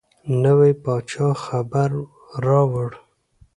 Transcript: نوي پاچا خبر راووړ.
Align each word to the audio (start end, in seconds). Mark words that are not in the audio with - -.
نوي 0.43 0.71
پاچا 0.83 1.29
خبر 1.43 1.89
راووړ. 2.45 2.91